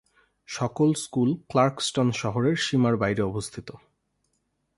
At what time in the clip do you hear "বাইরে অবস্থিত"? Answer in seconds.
2.97-3.69